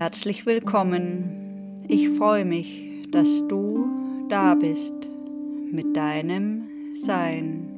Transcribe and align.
Herzlich 0.00 0.46
willkommen. 0.46 1.84
Ich 1.86 2.08
freue 2.08 2.46
mich, 2.46 3.06
dass 3.12 3.46
du 3.48 3.86
da 4.30 4.54
bist 4.54 4.94
mit 5.70 5.94
deinem 5.94 6.64
Sein. 7.04 7.68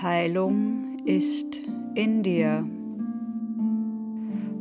Heilung 0.00 0.96
ist 1.04 1.60
in 1.94 2.22
dir. 2.22 2.66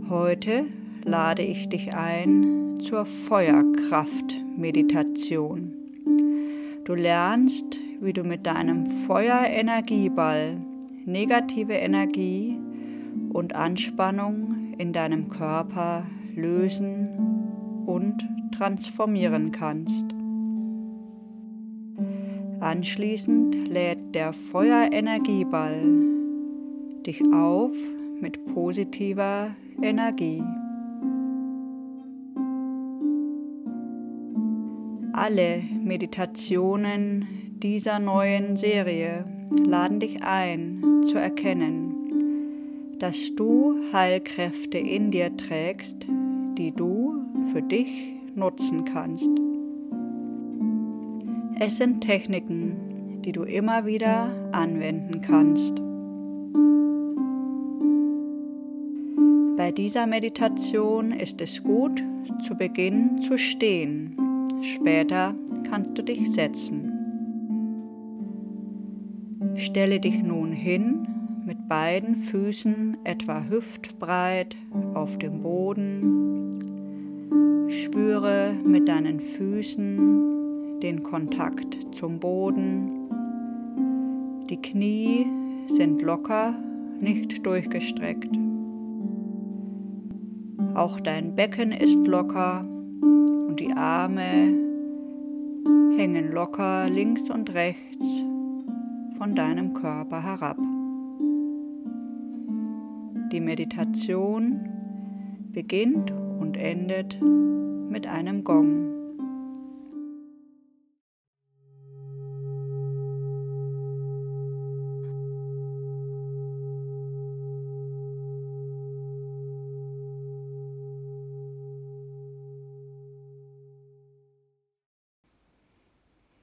Heute 0.09 0.65
lade 1.05 1.43
ich 1.43 1.69
dich 1.69 1.93
ein 1.93 2.77
zur 2.81 3.05
Feuerkraft-Meditation. 3.05 5.73
Du 6.83 6.93
lernst, 6.93 7.79
wie 8.01 8.11
du 8.11 8.25
mit 8.25 8.45
deinem 8.45 8.85
Feuerenergieball 9.07 10.57
negative 11.05 11.75
Energie 11.75 12.59
und 13.31 13.55
Anspannung 13.55 14.58
in 14.79 14.93
deinem 14.93 15.29
Körper 15.29 16.05
lösen 16.35 17.09
und 17.85 18.27
transformieren 18.57 19.51
kannst. 19.51 20.05
Anschließend 22.61 23.67
lädt 23.67 24.15
der 24.15 24.33
Feuerenergieball 24.33 25.83
dich 27.05 27.21
auf 27.33 27.71
mit 28.19 28.43
positiver 28.53 29.55
Energie. 29.81 30.43
Alle 35.13 35.61
Meditationen 35.83 37.27
dieser 37.61 37.99
neuen 37.99 38.55
Serie 38.55 39.25
laden 39.65 39.99
dich 39.99 40.23
ein 40.23 41.03
zu 41.09 41.17
erkennen, 41.17 41.88
dass 42.99 43.33
du 43.35 43.75
Heilkräfte 43.93 44.77
in 44.77 45.09
dir 45.09 45.35
trägst, 45.35 46.05
die 46.57 46.71
du 46.71 47.23
für 47.51 47.61
dich 47.61 48.13
nutzen 48.35 48.83
kannst. 48.83 49.29
Es 51.61 51.77
sind 51.77 52.01
Techniken, 52.01 53.21
die 53.23 53.31
du 53.31 53.43
immer 53.43 53.85
wieder 53.85 54.29
anwenden 54.51 55.21
kannst. 55.21 55.75
Bei 59.57 59.71
dieser 59.71 60.05
Meditation 60.05 61.11
ist 61.11 61.41
es 61.41 61.63
gut, 61.63 62.03
zu 62.45 62.55
Beginn 62.55 63.21
zu 63.21 63.37
stehen. 63.37 64.15
Später 64.61 65.33
kannst 65.69 65.97
du 65.97 66.03
dich 66.03 66.31
setzen. 66.31 66.93
Stelle 69.55 69.99
dich 69.99 70.21
nun 70.23 70.51
hin 70.51 71.18
beiden 71.69 72.17
Füßen 72.17 72.97
etwa 73.03 73.43
hüftbreit 73.47 74.57
auf 74.95 75.19
dem 75.19 75.43
Boden. 75.43 76.49
Spüre 77.69 78.53
mit 78.65 78.89
deinen 78.89 79.19
Füßen 79.19 80.79
den 80.81 81.03
Kontakt 81.03 81.77
zum 81.95 82.19
Boden. 82.19 82.89
Die 84.49 84.59
Knie 84.59 85.27
sind 85.67 86.01
locker, 86.01 86.55
nicht 86.99 87.45
durchgestreckt. 87.45 88.35
Auch 90.73 90.99
dein 90.99 91.35
Becken 91.35 91.71
ist 91.71 92.07
locker 92.07 92.65
und 93.01 93.59
die 93.59 93.71
Arme 93.73 94.55
hängen 95.95 96.31
locker 96.31 96.89
links 96.89 97.29
und 97.29 97.53
rechts 97.53 98.23
von 99.19 99.35
deinem 99.35 99.75
Körper 99.75 100.23
herab. 100.23 100.57
Die 103.31 103.41
Meditation 103.41 104.67
beginnt 105.51 106.09
und 106.09 106.57
endet 106.57 107.21
mit 107.21 108.07
einem 108.07 108.43
Gong. 108.43 108.89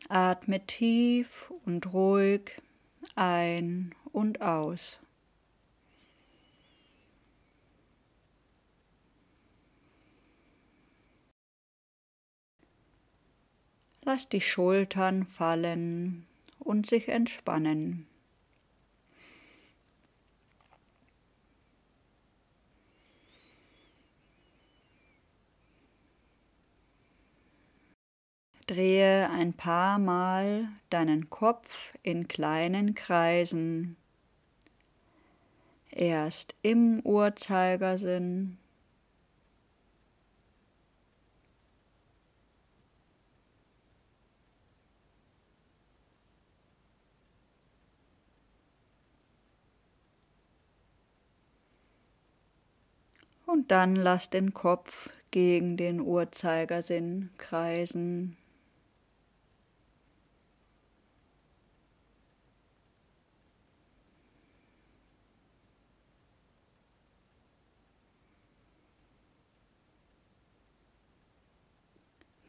Atme 0.09 0.65
tief 0.67 1.53
und 1.65 1.93
ruhig 1.93 2.53
ein 3.17 3.93
und 4.13 4.41
aus. 4.41 5.01
Lass 14.09 14.29
die 14.29 14.41
Schultern 14.41 15.27
fallen 15.27 16.29
und 16.61 16.89
sich 16.89 17.09
entspannen. 17.09 18.07
Drehe 28.69 29.29
ein 29.29 29.55
paar 29.55 29.99
Mal 29.99 30.69
deinen 30.89 31.29
Kopf 31.29 31.93
in 32.05 32.29
kleinen 32.29 32.95
Kreisen. 32.95 33.97
Erst 35.91 36.55
im 36.63 37.01
Uhrzeigersinn 37.01 38.57
und 53.47 53.71
dann 53.71 53.97
lass 53.97 54.29
den 54.29 54.53
Kopf 54.53 55.09
gegen 55.31 55.77
den 55.77 56.01
Uhrzeigersinn 56.01 57.31
kreisen. 57.39 58.37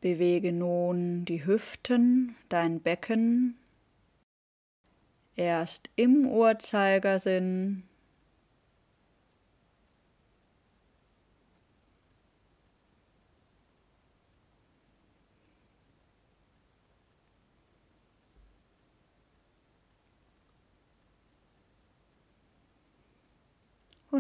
Bewege 0.02 0.52
nun 0.54 1.26
die 1.26 1.46
Hüften, 1.46 2.36
dein 2.50 2.82
Becken, 2.82 3.58
erst 5.36 5.90
im 5.96 6.26
Uhrzeigersinn 6.26 7.87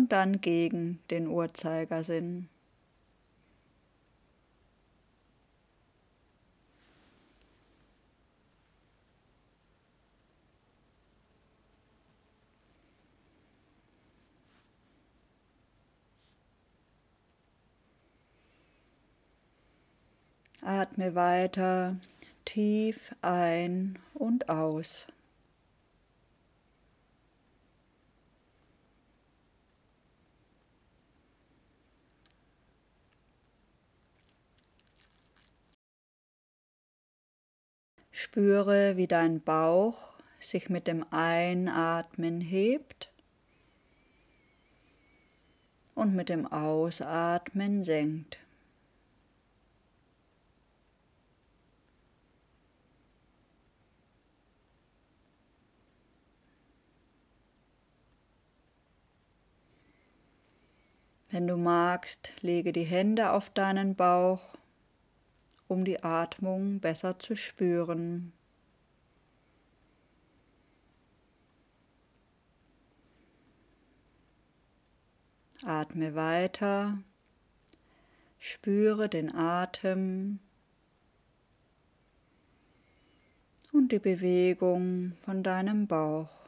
dann 0.07 0.41
gegen 0.41 1.00
den 1.09 1.28
Uhrzeigersinn. 1.28 2.50
Atme 20.62 21.15
weiter 21.15 21.95
tief 22.44 23.15
ein 23.21 24.00
und 24.13 24.50
aus. 24.50 25.07
Spüre, 38.19 38.98
wie 38.98 39.06
dein 39.06 39.42
Bauch 39.42 40.16
sich 40.40 40.69
mit 40.69 40.88
dem 40.88 41.06
Einatmen 41.14 42.42
hebt 42.42 43.12
und 45.94 46.16
mit 46.16 46.28
dem 46.28 46.48
Ausatmen 46.48 47.84
senkt. 47.84 48.40
Wenn 61.30 61.46
du 61.46 61.56
magst, 61.56 62.31
lege 62.42 62.74
die 62.74 62.84
Hände 62.84 63.30
auf 63.30 63.52
deinen 63.52 63.94
Bauch, 63.94 64.56
um 65.68 65.86
die 65.86 66.04
Atmung 66.04 66.80
besser 66.80 67.19
zu 67.19 67.36
spüren. 67.36 68.34
Atme 75.66 76.16
weiter, 76.16 77.00
spüre 78.40 79.10
den 79.10 79.34
Atem 79.34 80.40
und 83.74 83.92
die 83.92 84.00
Bewegung 84.00 85.14
von 85.24 85.44
deinem 85.44 85.88
Bauch. 85.88 86.46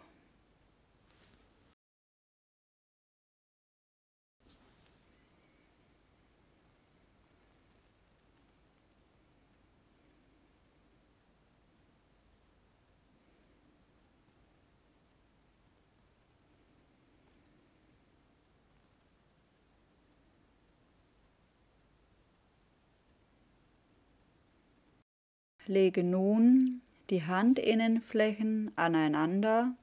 Lege 25.69 26.03
nun 26.03 26.81
die 27.11 27.21
Handinnenflächen 27.27 28.71
aneinander 28.75 29.75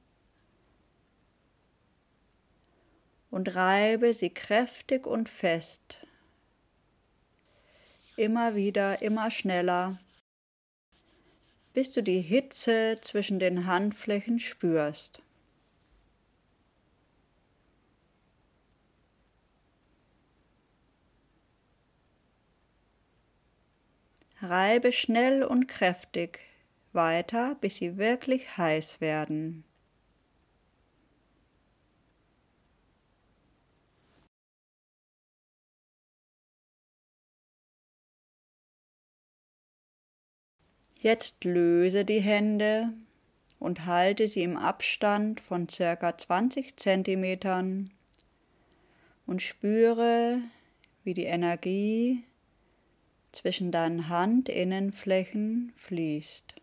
und 3.31 3.55
reibe 3.55 4.13
sie 4.13 4.29
kräftig 4.29 5.07
und 5.07 5.29
fest. 5.29 6.05
Immer 8.17 8.53
wieder, 8.53 9.01
immer 9.01 9.31
schneller, 9.31 9.97
bis 11.73 11.93
du 11.93 12.03
die 12.03 12.19
Hitze 12.19 12.99
zwischen 13.01 13.39
den 13.39 13.65
Handflächen 13.65 14.41
spürst. 14.41 15.21
Reibe 24.41 24.91
schnell 24.91 25.43
und 25.43 25.67
kräftig 25.67 26.39
weiter, 26.93 27.55
bis 27.59 27.77
sie 27.77 27.97
wirklich 27.97 28.57
heiß 28.57 29.01
werden. 29.01 29.63
Jetzt 40.99 41.43
löse 41.43 42.05
die 42.05 42.19
Hände 42.19 42.93
und 43.59 43.85
halte 43.85 44.27
sie 44.27 44.43
im 44.43 44.57
Abstand 44.57 45.39
von 45.39 45.67
ca. 45.67 46.17
20 46.17 46.75
cm 46.77 47.89
und 49.25 49.41
spüre, 49.41 50.41
wie 51.03 51.13
die 51.13 51.25
Energie 51.25 52.23
zwischen 53.37 53.71
deinen 53.71 54.09
Handinnenflächen 54.09 55.71
fließt. 55.75 56.55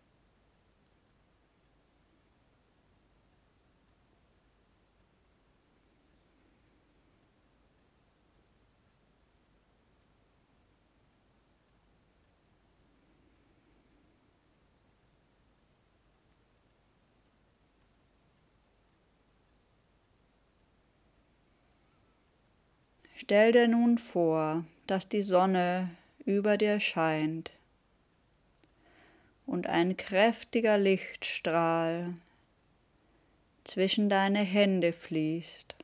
Stell 23.16 23.52
dir 23.52 23.68
nun 23.68 23.98
vor, 23.98 24.64
dass 24.88 25.08
die 25.08 25.22
Sonne 25.22 25.88
über 26.24 26.56
dir 26.56 26.80
scheint 26.80 27.52
und 29.46 29.66
ein 29.66 29.96
kräftiger 29.96 30.78
Lichtstrahl 30.78 32.14
zwischen 33.64 34.08
deine 34.08 34.40
Hände 34.40 34.92
fließt. 34.92 35.74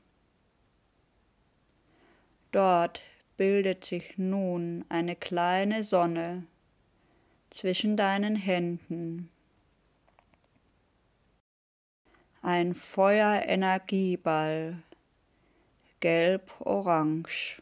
Dort 2.53 3.01
bildet 3.37 3.85
sich 3.85 4.19
nun 4.19 4.85
eine 4.89 5.17
kleine 5.17 5.85
Sonne 5.85 6.47
zwischen 7.51 7.97
deinen 7.97 8.37
Händen. 8.37 9.31
Ein 12.43 12.75
Feuerenergieball, 12.75 14.83
gelb-orange. 16.01 17.61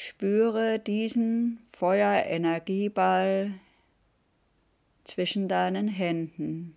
Spüre 0.00 0.78
diesen 0.78 1.58
Feuerenergieball 1.72 3.54
zwischen 5.02 5.48
deinen 5.48 5.88
Händen. 5.88 6.76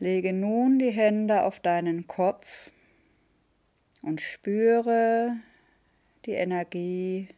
Lege 0.00 0.32
nun 0.32 0.80
die 0.80 0.90
Hände 0.90 1.44
auf 1.44 1.60
deinen 1.60 2.08
Kopf 2.08 2.72
und 4.02 4.20
spüre 4.20 5.36
die 6.26 6.32
Energie. 6.32 7.28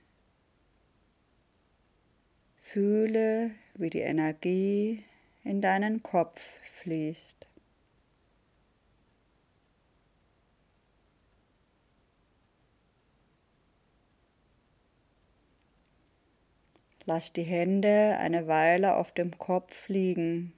Fühle 2.62 3.50
wie 3.74 3.90
die 3.90 4.00
Energie 4.00 5.04
in 5.43 5.60
deinen 5.60 6.02
Kopf 6.02 6.40
fließt. 6.72 7.46
Lass 17.06 17.32
die 17.32 17.43
Hände 17.43 18.16
eine 18.19 18.46
Weile 18.46 18.96
auf 18.96 19.12
dem 19.12 19.38
Kopf 19.38 19.88
liegen. 19.88 20.54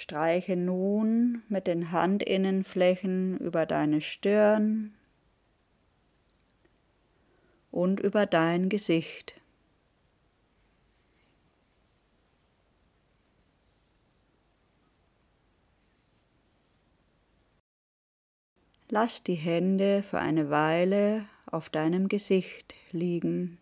Streiche 0.00 0.56
nun 0.56 1.42
mit 1.50 1.66
den 1.66 1.92
Handinnenflächen 1.92 3.36
über 3.36 3.66
deine 3.66 4.00
Stirn 4.00 4.94
und 7.70 8.00
über 8.00 8.24
dein 8.24 8.70
Gesicht. 8.70 9.38
Lass 18.88 19.22
die 19.22 19.34
Hände 19.34 20.02
für 20.02 20.18
eine 20.18 20.48
Weile 20.48 21.26
auf 21.44 21.68
deinem 21.68 22.08
Gesicht 22.08 22.74
liegen. 22.90 23.59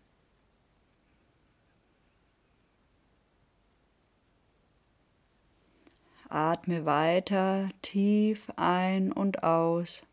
Atme 6.29 6.85
weiter 6.85 7.69
tief 7.81 8.51
ein 8.55 9.11
und 9.11 9.43
aus. 9.43 10.03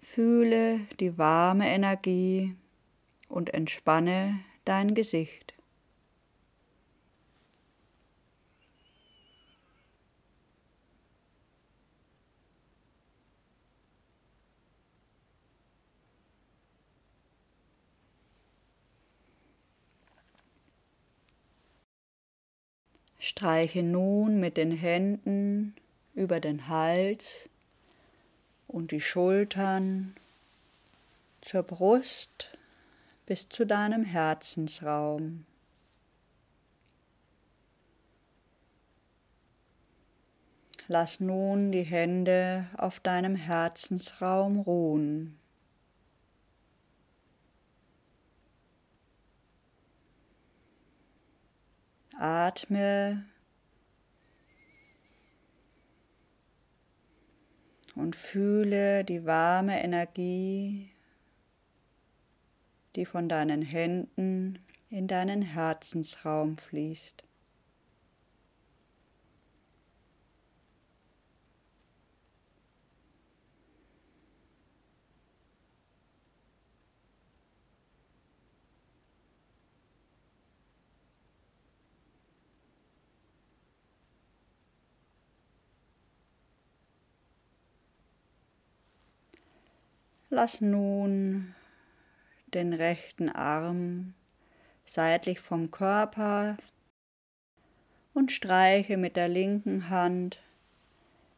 Fühle 0.00 0.80
die 1.00 1.16
warme 1.16 1.66
Energie 1.66 2.54
und 3.28 3.54
entspanne 3.54 4.38
dein 4.66 4.94
Gesicht. 4.94 5.55
Streiche 23.26 23.82
nun 23.82 24.38
mit 24.38 24.56
den 24.56 24.70
Händen 24.70 25.74
über 26.14 26.38
den 26.38 26.68
Hals 26.68 27.48
und 28.68 28.92
die 28.92 29.00
Schultern 29.00 30.14
zur 31.40 31.64
Brust 31.64 32.56
bis 33.26 33.48
zu 33.48 33.66
deinem 33.66 34.04
Herzensraum. 34.04 35.44
Lass 40.86 41.18
nun 41.18 41.72
die 41.72 41.82
Hände 41.82 42.68
auf 42.76 43.00
deinem 43.00 43.34
Herzensraum 43.34 44.60
ruhen. 44.60 45.36
Atme 52.18 53.26
und 57.94 58.16
fühle 58.16 59.04
die 59.04 59.26
warme 59.26 59.82
Energie, 59.82 60.90
die 62.94 63.04
von 63.04 63.28
deinen 63.28 63.60
Händen 63.60 64.58
in 64.88 65.08
deinen 65.08 65.42
Herzensraum 65.42 66.56
fließt. 66.56 67.25
Lass 90.36 90.60
nun 90.60 91.54
den 92.52 92.74
rechten 92.74 93.30
Arm 93.30 94.12
seitlich 94.84 95.40
vom 95.40 95.70
Körper 95.70 96.58
und 98.12 98.30
streiche 98.30 98.98
mit 98.98 99.16
der 99.16 99.28
linken 99.28 99.88
Hand 99.88 100.38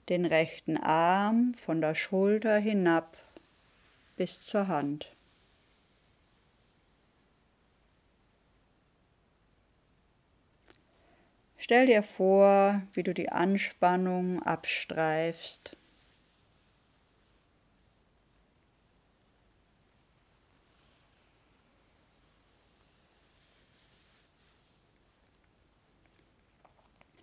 den 0.08 0.26
rechten 0.26 0.76
Arm 0.76 1.54
von 1.54 1.80
der 1.80 1.94
Schulter 1.94 2.58
hinab 2.58 3.16
bis 4.16 4.44
zur 4.44 4.66
Hand. 4.66 5.14
Stell 11.56 11.86
dir 11.86 12.02
vor, 12.02 12.82
wie 12.94 13.04
du 13.04 13.14
die 13.14 13.30
Anspannung 13.30 14.42
abstreifst 14.42 15.77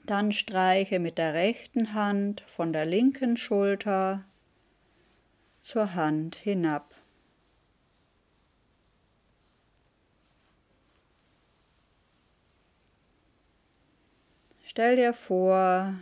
Dann 0.06 0.32
streiche 0.32 1.00
mit 1.00 1.18
der 1.18 1.34
rechten 1.34 1.96
Hand 1.96 2.42
von 2.42 2.72
der 2.72 2.86
linken 2.86 3.38
Schulter 3.38 4.24
zur 5.64 5.96
Hand 5.96 6.36
hinab. 6.36 6.94
Stell 14.64 14.96
dir 14.96 15.14
vor, 15.14 15.96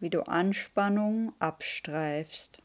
wie 0.00 0.10
du 0.10 0.20
Anspannung 0.22 1.32
abstreifst. 1.38 2.63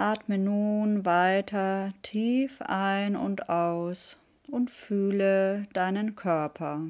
Atme 0.00 0.38
nun 0.38 1.04
weiter 1.04 1.92
tief 2.00 2.62
ein 2.62 3.16
und 3.16 3.50
aus 3.50 4.16
und 4.48 4.70
fühle 4.70 5.66
deinen 5.74 6.16
Körper. 6.16 6.88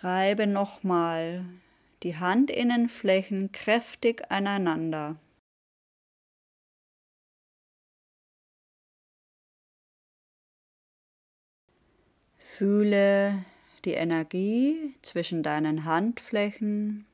Reibe 0.00 0.46
nochmal 0.46 1.44
die 2.04 2.16
Handinnenflächen 2.18 3.52
kräftig 3.52 4.22
aneinander. 4.30 5.16
Fühle 12.54 13.46
die 13.86 13.94
Energie 13.94 14.94
zwischen 15.00 15.42
deinen 15.42 15.86
Handflächen. 15.86 17.06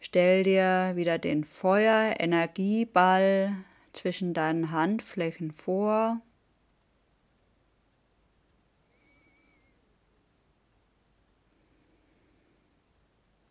Stell 0.00 0.44
dir 0.44 0.92
wieder 0.94 1.18
den 1.18 1.44
Feuerenergieball 1.44 3.54
zwischen 3.92 4.32
deinen 4.32 4.70
Handflächen 4.70 5.52
vor. 5.52 6.22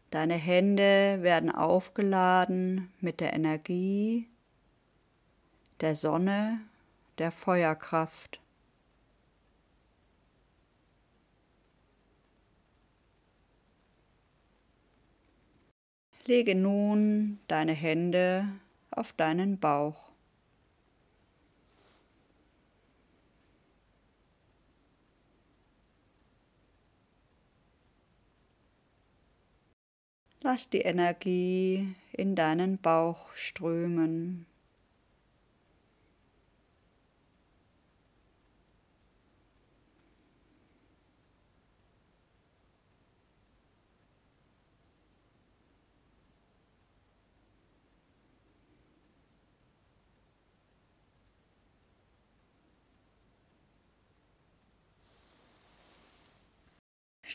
Deine 0.09 0.33
Hände 0.33 1.19
werden 1.21 1.51
aufgeladen 1.51 2.91
mit 2.99 3.19
der 3.19 3.33
Energie 3.33 4.27
der 5.81 5.95
Sonne, 5.95 6.61
der 7.19 7.31
Feuerkraft. 7.31 8.39
Lege 16.27 16.55
nun 16.55 17.39
deine 17.47 17.71
Hände 17.71 18.49
auf 18.91 19.13
deinen 19.13 19.59
Bauch. 19.59 20.11
Lass 30.41 30.69
die 30.69 30.81
Energie 30.81 31.95
in 32.11 32.35
deinen 32.35 32.77
Bauch 32.77 33.33
strömen. 33.33 34.46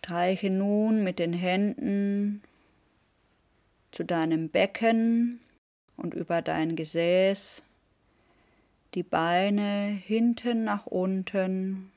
Streiche 0.04 0.50
nun 0.50 1.04
mit 1.04 1.20
den 1.20 1.32
Händen 1.32 2.42
zu 3.92 4.02
deinem 4.02 4.48
Becken 4.48 5.38
und 5.96 6.12
über 6.12 6.42
dein 6.42 6.74
Gesäß 6.74 7.62
die 8.94 9.04
Beine 9.04 9.86
hinten 10.04 10.64
nach 10.64 10.86
unten 10.86 11.92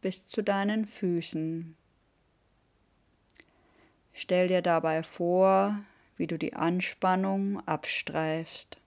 bis 0.00 0.24
zu 0.28 0.42
deinen 0.42 0.86
Füßen. 0.86 1.74
Stell 4.14 4.46
dir 4.46 4.62
dabei 4.62 5.02
vor, 5.02 5.76
wie 6.16 6.28
du 6.28 6.38
die 6.38 6.54
Anspannung 6.54 7.66
abstreifst. 7.66 8.79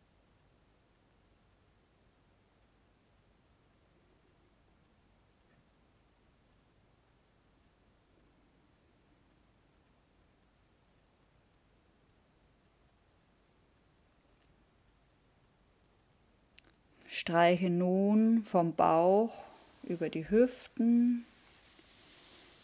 Streiche 17.14 17.70
nun 17.70 18.44
vom 18.44 18.74
Bauch 18.74 19.46
über 19.84 20.10
die 20.10 20.28
Hüften, 20.32 21.28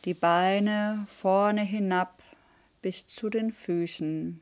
die 0.06 0.16
Beine 0.16 1.06
vorne 1.08 1.62
hinab 1.62 2.24
bis 2.82 3.06
zu 3.06 3.30
den 3.30 3.52
Füßen. 3.54 4.42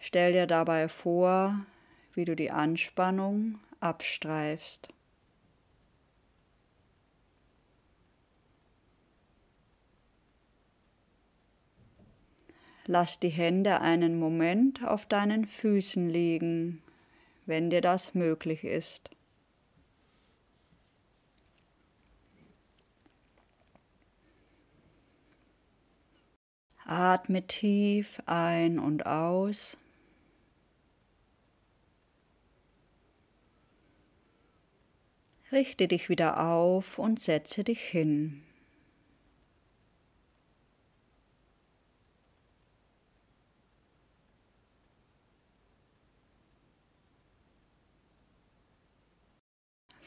Stell 0.00 0.32
dir 0.32 0.48
dabei 0.48 0.88
vor, 0.88 1.64
wie 2.14 2.24
du 2.24 2.34
die 2.34 2.50
Anspannung 2.50 3.60
abstreifst. 3.78 4.88
Lass 12.90 13.20
die 13.20 13.28
Hände 13.28 13.80
einen 13.80 14.18
Moment 14.18 14.84
auf 14.84 15.06
deinen 15.06 15.46
Füßen 15.46 16.08
liegen, 16.08 16.82
wenn 17.46 17.70
dir 17.70 17.80
das 17.80 18.14
möglich 18.14 18.64
ist. 18.64 19.10
Atme 26.84 27.46
tief 27.46 28.20
ein 28.26 28.80
und 28.80 29.06
aus. 29.06 29.76
Richte 35.52 35.86
dich 35.86 36.08
wieder 36.08 36.44
auf 36.44 36.98
und 36.98 37.20
setze 37.20 37.62
dich 37.62 37.80
hin. 37.80 38.42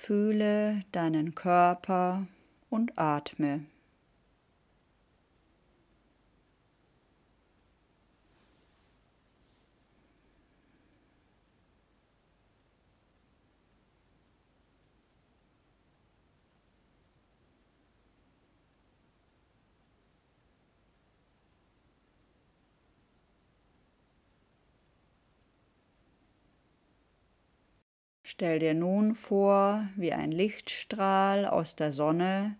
Fühle 0.06 0.84
deinen 0.92 1.34
Körper 1.34 2.28
und 2.70 3.00
atme. 3.00 3.62
Stell 28.34 28.58
dir 28.58 28.74
nun 28.74 29.14
vor, 29.14 29.88
wie 29.96 30.12
ein 30.12 30.32
Lichtstrahl 30.32 31.46
aus 31.46 31.76
der 31.76 31.94
Sonne 31.94 32.58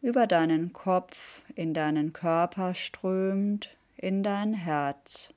über 0.00 0.28
deinen 0.28 0.72
Kopf 0.72 1.42
in 1.56 1.74
deinen 1.74 2.12
Körper 2.12 2.76
strömt, 2.76 3.76
in 3.96 4.22
dein 4.22 4.54
Herz. 4.54 5.34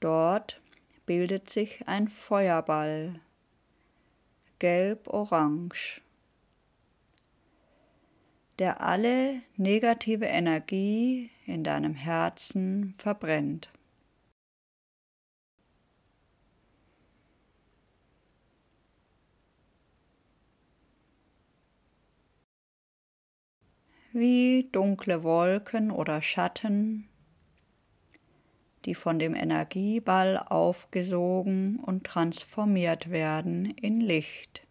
Dort 0.00 0.62
bildet 1.04 1.50
sich 1.50 1.86
ein 1.86 2.08
Feuerball, 2.08 3.20
gelb-orange 4.60 6.00
der 8.58 8.80
alle 8.80 9.40
negative 9.56 10.26
Energie 10.26 11.30
in 11.46 11.62
deinem 11.62 11.94
Herzen 11.94 12.94
verbrennt. 12.98 13.70
Wie 24.12 24.68
dunkle 24.72 25.22
Wolken 25.22 25.92
oder 25.92 26.22
Schatten, 26.22 27.08
die 28.84 28.96
von 28.96 29.20
dem 29.20 29.34
Energieball 29.34 30.38
aufgesogen 30.38 31.78
und 31.78 32.04
transformiert 32.04 33.10
werden 33.10 33.66
in 33.66 34.00
Licht. 34.00 34.67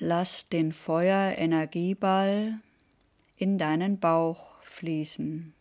Lass 0.00 0.48
den 0.48 0.72
Feuerenergieball 0.72 2.60
in 3.36 3.58
deinen 3.58 3.98
Bauch 3.98 4.62
fließen. 4.62 5.52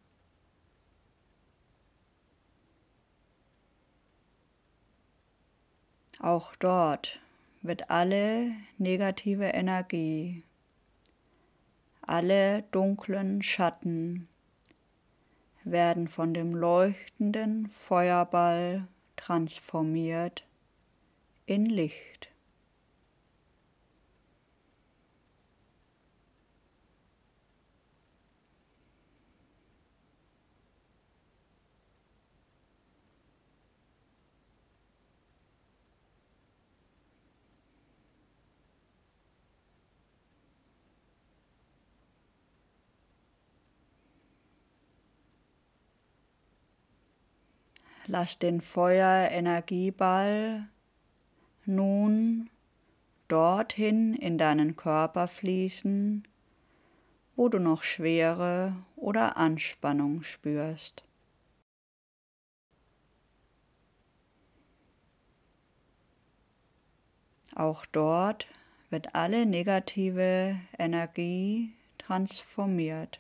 Auch 6.19 6.55
dort 6.55 7.19
wird 7.63 7.89
alle 7.89 8.51
negative 8.77 9.45
Energie, 9.45 10.43
alle 12.01 12.61
dunklen 12.71 13.41
Schatten 13.41 14.27
werden 15.63 16.07
von 16.07 16.35
dem 16.35 16.53
leuchtenden 16.53 17.67
Feuerball 17.69 18.87
transformiert 19.15 20.45
in 21.47 21.65
Licht. 21.65 22.29
Lass 48.09 48.39
den 48.39 48.61
Feuerenergieball 48.61 50.69
nun 51.65 52.49
dorthin 53.27 54.13
in 54.13 54.37
deinen 54.37 54.77
Körper 54.77 55.27
fließen, 55.27 56.25
wo 57.35 57.49
du 57.49 57.59
noch 57.59 57.83
Schwere 57.83 58.77
oder 58.95 59.35
Anspannung 59.35 60.23
spürst. 60.23 61.03
Auch 67.55 67.85
dort 67.85 68.47
wird 68.89 69.15
alle 69.15 69.45
negative 69.45 70.57
Energie 70.79 71.73
transformiert. 71.97 73.19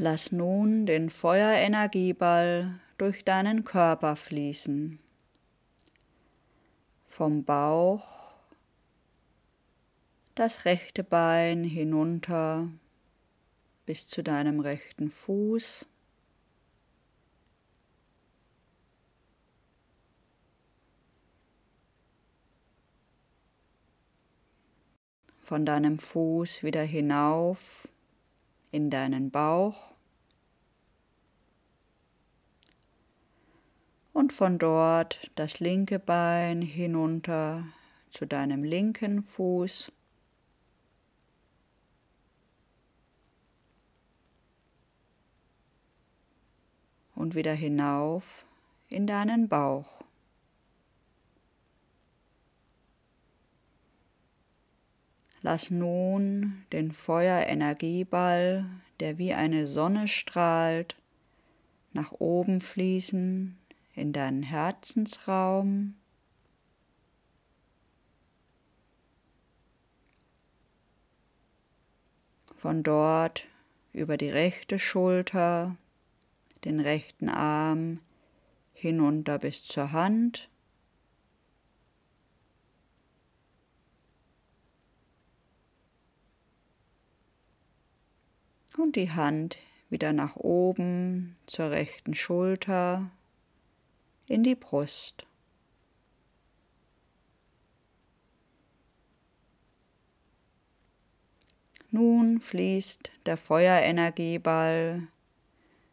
Lass 0.00 0.30
nun 0.30 0.86
den 0.86 1.10
Feuerenergieball 1.10 2.78
durch 2.98 3.24
deinen 3.24 3.64
Körper 3.64 4.14
fließen. 4.14 5.00
Vom 7.08 7.42
Bauch 7.42 8.32
das 10.36 10.66
rechte 10.66 11.02
Bein 11.02 11.64
hinunter 11.64 12.68
bis 13.86 14.06
zu 14.06 14.22
deinem 14.22 14.60
rechten 14.60 15.10
Fuß. 15.10 15.84
Von 25.40 25.66
deinem 25.66 25.98
Fuß 25.98 26.62
wieder 26.62 26.84
hinauf 26.84 27.87
in 28.70 28.90
deinen 28.90 29.30
Bauch 29.30 29.92
und 34.18 34.32
von 34.32 34.58
dort 34.58 35.30
das 35.36 35.60
linke 35.60 36.00
Bein 36.00 36.60
hinunter 36.60 37.64
zu 38.10 38.26
deinem 38.26 38.64
linken 38.64 39.22
Fuß. 39.22 39.92
Und 47.14 47.36
wieder 47.36 47.54
hinauf 47.54 48.44
in 48.88 49.06
deinen 49.06 49.48
Bauch. 49.48 50.00
Lass 55.42 55.70
nun 55.70 56.64
den 56.72 56.92
Feuerenergieball, 56.92 58.66
der 58.98 59.18
wie 59.18 59.34
eine 59.34 59.68
Sonne 59.68 60.08
strahlt, 60.08 60.96
nach 61.92 62.12
oben 62.12 62.60
fließen 62.60 63.56
in 63.94 64.12
deinen 64.12 64.42
Herzensraum. 64.42 65.94
Von 72.56 72.82
dort 72.82 73.44
über 73.92 74.16
die 74.16 74.30
rechte 74.30 74.80
Schulter, 74.80 75.76
den 76.64 76.80
rechten 76.80 77.28
Arm 77.28 78.00
hinunter 78.72 79.38
bis 79.38 79.62
zur 79.62 79.92
Hand 79.92 80.48
und 88.78 88.96
die 88.96 89.10
Hand 89.10 89.58
wieder 89.90 90.12
nach 90.12 90.36
oben 90.36 91.36
zur 91.46 91.70
rechten 91.70 92.14
Schulter 92.14 93.10
in 94.26 94.42
die 94.42 94.54
Brust. 94.54 95.26
Nun 101.90 102.40
fließt 102.40 103.10
der 103.24 103.38
Feuerenergieball 103.38 105.08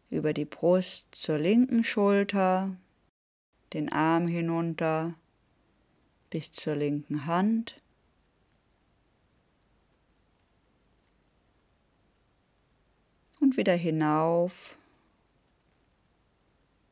über 0.10 0.34
die 0.34 0.46
Brust 0.46 1.08
zur 1.12 1.38
linken 1.38 1.86
Schulter, 1.86 2.76
den 3.72 3.92
Arm 3.92 4.28
hinunter 4.28 5.16
bis 6.30 6.52
zur 6.52 6.76
linken 6.76 7.26
Hand 7.26 7.82
und 13.46 13.58
wieder 13.58 13.76
hinauf 13.76 14.76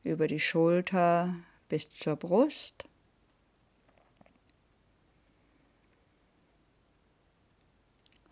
über 0.04 0.28
die 0.28 0.38
Schulter 0.38 1.34
bis 1.68 1.90
zur 1.90 2.14
Brust. 2.14 2.84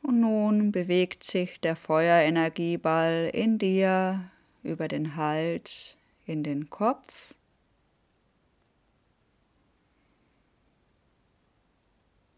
Und 0.03 0.21
nun 0.21 0.71
bewegt 0.71 1.25
sich 1.25 1.61
der 1.61 1.75
Feuerenergieball 1.75 3.29
in 3.33 3.59
dir 3.59 4.31
über 4.63 4.87
den 4.87 5.17
Hals 5.17 5.97
in 6.25 6.45
den 6.45 6.71
Kopf. 6.71 7.35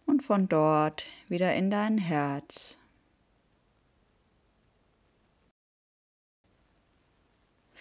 Und 0.07 0.23
von 0.23 0.49
dort 0.49 1.05
wieder 1.29 1.55
in 1.55 1.71
dein 1.71 1.99
Herz. 1.99 2.79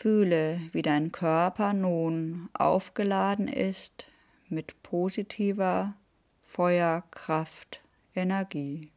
Fühle, 0.04 0.60
wie 0.74 0.82
dein 0.82 1.14
Körper 1.14 1.72
nun 1.72 2.50
aufgeladen 2.52 3.48
ist 3.48 4.06
mit 4.50 4.84
positiver 4.84 5.96
Feuerkraft, 6.42 7.82
Energie. 8.14 8.92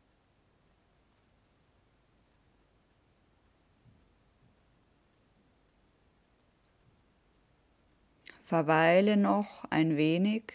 Verweile 8.43 9.17
noch 9.17 9.63
ein 9.71 9.97
wenig, 9.97 10.55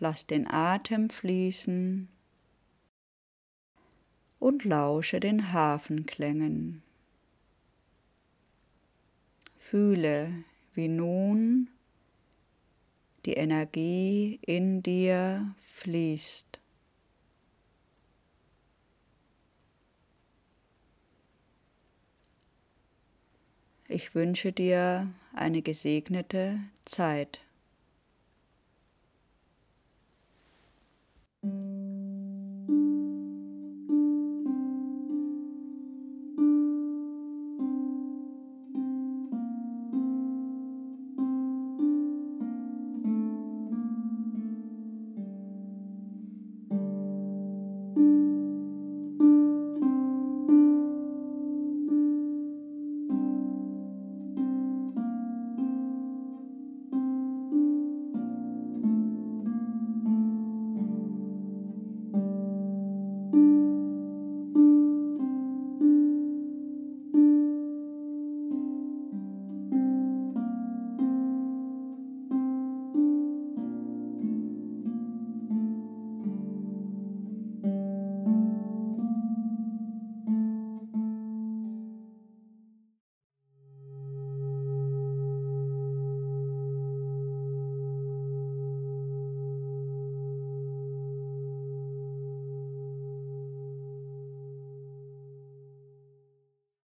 lass 0.00 0.26
den 0.26 0.50
Atem 0.50 1.08
fließen 1.08 2.08
und 4.40 4.64
lausche 4.64 5.20
den 5.20 5.52
Hafenklängen. 5.52 6.83
Fühle, 9.66 10.44
wie 10.74 10.88
nun 10.88 11.70
die 13.24 13.32
Energie 13.32 14.38
in 14.42 14.82
dir 14.82 15.54
fließt. 15.58 16.60
Ich 23.88 24.14
wünsche 24.14 24.52
dir 24.52 25.10
eine 25.32 25.62
gesegnete 25.62 26.60
Zeit. 26.84 27.40